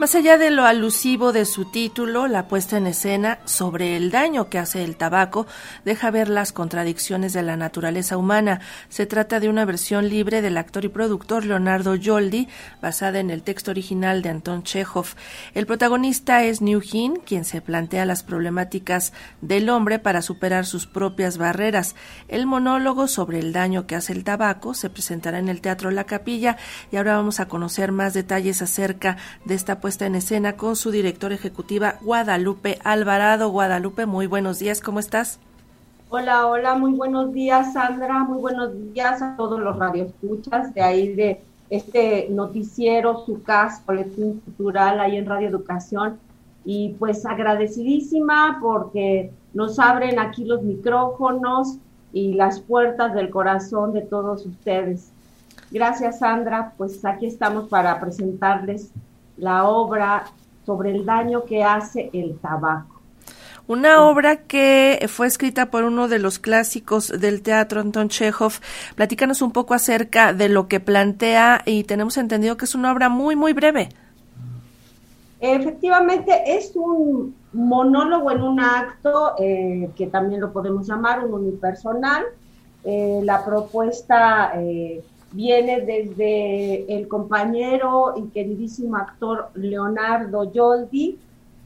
[0.00, 4.48] Más allá de lo alusivo de su título, la puesta en escena sobre el daño
[4.48, 5.46] que hace el tabaco
[5.84, 8.62] deja ver las contradicciones de la naturaleza humana.
[8.88, 12.48] Se trata de una versión libre del actor y productor Leonardo Yoldi,
[12.80, 15.04] basada en el texto original de Anton Chekhov.
[15.52, 20.86] El protagonista es New Hin, quien se plantea las problemáticas del hombre para superar sus
[20.86, 21.94] propias barreras.
[22.26, 26.04] El monólogo sobre el daño que hace el tabaco se presentará en el Teatro La
[26.04, 26.56] Capilla
[26.90, 30.76] y ahora vamos a conocer más detalles acerca de esta puesta está en escena con
[30.76, 33.50] su directora ejecutiva Guadalupe Alvarado.
[33.50, 35.40] Guadalupe, muy buenos días, ¿cómo estás?
[36.08, 41.12] Hola, hola, muy buenos días, Sandra, muy buenos días a todos los radioescuchas de ahí
[41.14, 46.18] de este noticiero, su CAS, Colección Cultural, ahí en Radio Educación.
[46.64, 51.78] Y pues agradecidísima porque nos abren aquí los micrófonos
[52.12, 55.10] y las puertas del corazón de todos ustedes.
[55.72, 56.74] Gracias, Sandra.
[56.76, 58.92] Pues aquí estamos para presentarles
[59.40, 60.24] la obra
[60.64, 63.00] sobre el daño que hace el tabaco.
[63.66, 68.54] Una obra que fue escrita por uno de los clásicos del teatro, Anton Chekhov.
[68.96, 73.08] Platícanos un poco acerca de lo que plantea y tenemos entendido que es una obra
[73.08, 73.90] muy, muy breve.
[75.38, 82.24] Efectivamente, es un monólogo en un acto eh, que también lo podemos llamar un unipersonal.
[82.82, 85.02] Eh, la propuesta eh,
[85.32, 91.18] viene desde el compañero y queridísimo actor Leonardo Yoldi.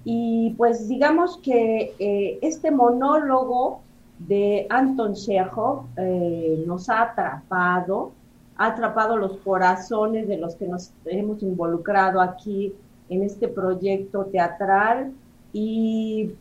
[0.04, 3.80] Y pues digamos que eh, este monólogo
[4.18, 8.12] de Anton Chekhov eh, nos ha atrapado,
[8.56, 12.74] ha atrapado los corazones de los que nos hemos involucrado aquí
[13.08, 15.12] en este proyecto teatral
[15.54, 16.32] y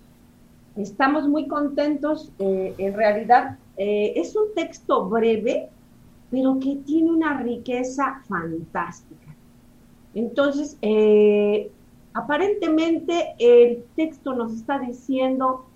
[0.75, 2.31] estamos muy contentos.
[2.39, 5.69] Eh, en realidad es un texto breve,
[6.33, 9.35] pero que tiene una riqueza fantástica.
[10.15, 11.69] Entonces, eh,
[12.11, 15.67] aparentemente el texto nos está diciendo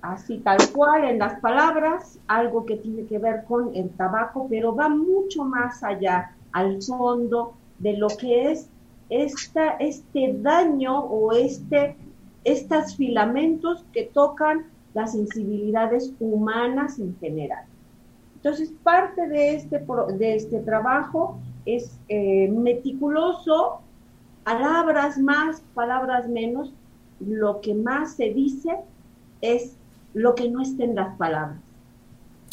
[0.00, 4.74] así tal cual en las palabras, algo que tiene que ver con el tabaco, pero
[4.74, 8.68] va mucho más allá, al fondo de lo que es
[9.08, 11.94] esta, este daño o este,
[12.42, 17.66] estos filamentos que tocan las sensibilidades humanas en general.
[18.42, 19.78] Entonces, parte de este,
[20.18, 23.80] de este trabajo es eh, meticuloso,
[24.42, 26.74] palabras más, palabras menos,
[27.20, 28.78] lo que más se dice
[29.42, 29.76] es
[30.12, 31.60] lo que no está en las palabras.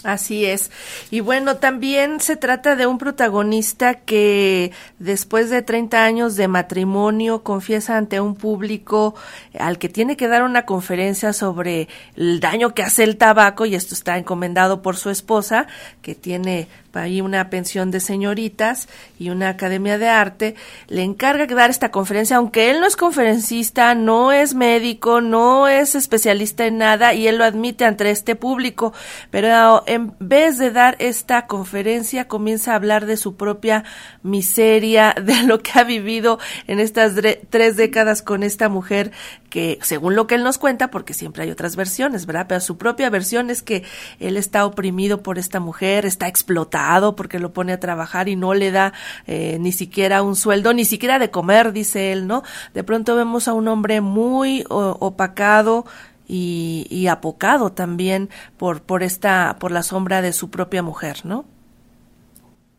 [0.05, 0.71] Así es.
[1.11, 7.43] Y bueno, también se trata de un protagonista que después de 30 años de matrimonio
[7.43, 9.15] confiesa ante un público
[9.59, 13.75] al que tiene que dar una conferencia sobre el daño que hace el tabaco y
[13.75, 15.67] esto está encomendado por su esposa
[16.01, 18.87] que tiene ahí una pensión de señoritas
[19.19, 20.55] y una academia de arte,
[20.87, 25.95] le encarga dar esta conferencia, aunque él no es conferencista, no es médico, no es
[25.95, 28.93] especialista en nada y él lo admite ante este público,
[29.29, 33.83] pero en vez de dar esta conferencia comienza a hablar de su propia
[34.21, 37.13] miseria, de lo que ha vivido en estas
[37.49, 39.11] tres décadas con esta mujer
[39.49, 42.45] que, según lo que él nos cuenta, porque siempre hay otras versiones, ¿verdad?
[42.47, 43.83] Pero su propia versión es que
[44.19, 48.53] él está oprimido por esta mujer, está explotado porque lo pone a trabajar y no
[48.53, 48.93] le da
[49.25, 52.43] eh, ni siquiera un sueldo, ni siquiera de comer, dice él, ¿no?
[52.75, 55.85] De pronto vemos a un hombre muy opacado,
[56.29, 61.45] y, apocado también por, por esta, por la sombra de su propia mujer, ¿no?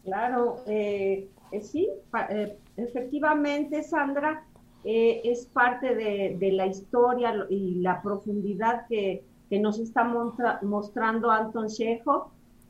[0.04, 1.88] Claro, eh, eh, sí,
[2.76, 4.44] efectivamente, Sandra,
[4.84, 10.04] eh, es parte de, la historia y la profundidad que, nos está
[10.62, 11.66] mostrando Anton.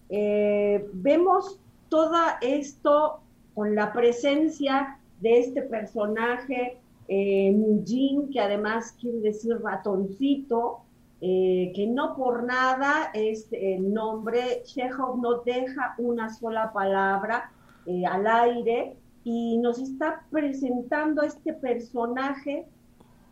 [0.08, 3.20] Eh, vemos todo esto
[3.54, 6.78] con la presencia de este personaje,
[7.10, 10.78] eh, Mujin, que además quiere decir ratoncito,
[11.20, 17.52] eh, que no por nada es el nombre, Chekhov no deja una sola palabra
[17.86, 22.66] al aire, y nos está presentando a este personaje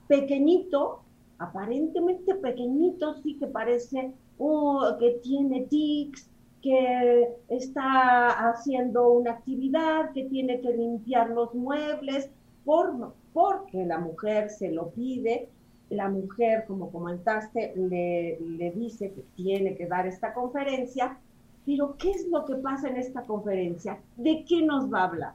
[0.06, 1.00] pequeñito,
[1.38, 6.28] aparentemente pequeñito, sí que parece oh, que tiene tics,
[6.62, 12.30] que está haciendo una actividad, que tiene que limpiar los muebles,
[12.64, 15.48] por, porque la mujer se lo pide.
[15.90, 21.16] La mujer, como comentaste, le, le dice que tiene que dar esta conferencia,
[21.64, 23.98] pero ¿qué es lo que pasa en esta conferencia?
[24.16, 25.34] ¿De qué nos va a hablar?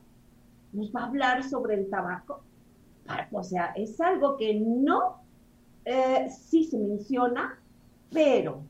[0.74, 2.42] nos va a hablar sobre el tabaco.
[3.32, 5.22] O sea, es algo que no,
[5.86, 7.60] eh, sí se menciona,
[8.12, 8.62] pero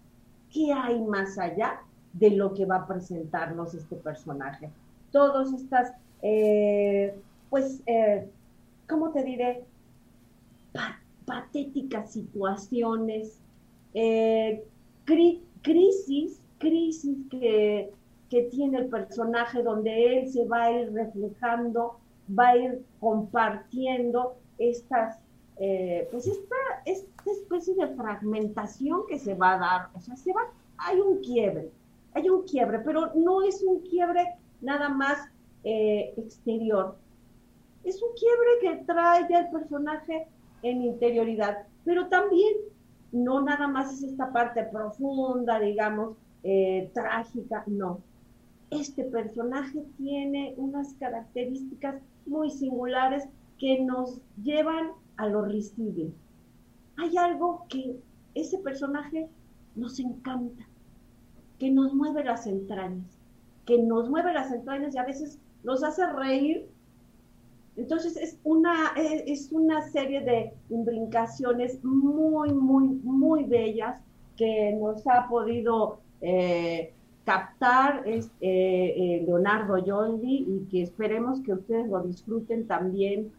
[0.51, 1.79] ¿qué hay más allá
[2.13, 4.69] de lo que va a presentarnos este personaje?
[5.11, 7.15] Todas estas, eh,
[7.49, 8.27] pues, eh,
[8.93, 9.65] ¿cómo te diré?
[11.25, 13.39] patéticas situaciones,
[13.95, 14.63] eh,
[15.05, 17.91] crisis, crisis que,
[18.49, 25.19] tiene el personaje donde él se va a ir reflejando, va a ir compartiendo estas,
[25.57, 26.55] eh, pues esta,
[26.85, 30.41] esta especie de fragmentación que se va a dar, o sea, se va,
[30.77, 31.69] hay un quiebre,
[32.15, 34.25] hay un quiebre, pero no es un quiebre
[34.61, 35.29] nada más
[35.63, 36.95] eh, exterior,
[37.83, 40.27] es un quiebre que trae ya el personaje
[40.61, 42.53] en interioridad, pero también
[43.11, 48.01] no nada más es esta parte profunda, digamos, eh, trágica, no.
[48.69, 53.27] Este personaje tiene unas características muy singulares
[53.59, 56.11] que nos llevan a lo risible.
[56.97, 57.99] Hay algo que
[58.33, 59.29] ese personaje
[59.75, 60.67] nos encanta,
[61.59, 63.19] que nos mueve las entrañas,
[63.65, 66.67] que nos mueve las entrañas y a veces nos hace reír
[67.75, 73.99] entonces es una, eh, es una serie de imbricaciones muy, muy, muy bellas
[74.37, 76.93] que nos ha podido eh,
[77.25, 83.31] captar eh, Leonardo Yoldi y que esperemos que ustedes lo disfruten también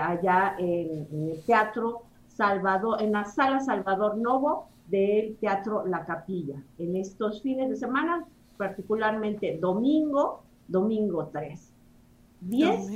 [0.00, 6.96] allá en, el Teatro Salvador, en la Sala Salvador Novo del Teatro La Capilla, en
[6.96, 8.26] estos fines de semana,
[8.56, 11.69] particularmente domingo, domingo 3.
[12.40, 12.90] 10,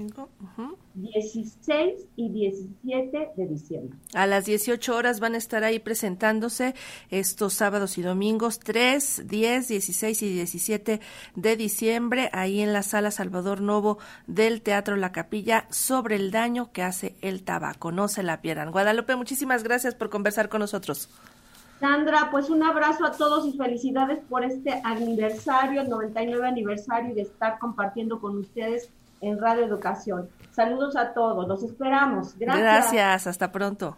[0.95, 3.99] 16 y 17 de diciembre.
[4.15, 6.75] A las 18 horas van a estar ahí presentándose
[7.11, 11.01] estos sábados y domingos 3, 10, 16 y 17
[11.35, 16.73] de diciembre ahí en la sala Salvador Novo del Teatro La Capilla sobre el daño
[16.73, 17.93] que hace el tabaco.
[17.93, 18.71] No se la pierdan.
[18.71, 21.11] Guadalupe, muchísimas gracias por conversar con nosotros.
[21.81, 27.15] Sandra, pues un abrazo a todos y felicidades por este aniversario, el 99 aniversario y
[27.15, 28.89] de estar compartiendo con ustedes
[29.25, 30.29] en Radio Educación.
[30.51, 32.37] Saludos a todos, los esperamos.
[32.39, 32.63] Gracias.
[32.63, 33.97] Gracias, hasta pronto.